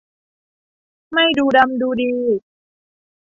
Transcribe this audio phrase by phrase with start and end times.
[1.13, 2.11] ไม่ดูดำดูดี